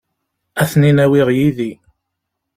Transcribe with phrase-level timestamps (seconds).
[0.61, 1.71] Ad ten-in-awiɣ yid-i.